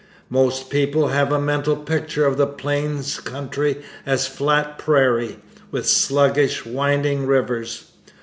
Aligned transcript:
Most 0.31 0.71
people 0.71 1.09
have 1.09 1.31
a 1.31 1.37
mental 1.39 1.75
picture 1.75 2.25
of 2.25 2.35
the 2.35 2.47
plains 2.47 3.19
country 3.19 3.83
as 4.03 4.25
flat 4.25 4.79
prairie, 4.79 5.37
with 5.69 5.87
sluggish, 5.87 6.65
winding 6.65 7.27
rivers. 7.27 7.91